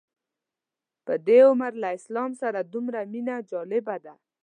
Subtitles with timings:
[1.05, 4.13] په دې عمر له اسلام سره دومره مینه جالبه ده.